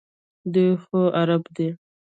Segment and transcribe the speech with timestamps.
[0.53, 1.69] دوی خو عرب دي.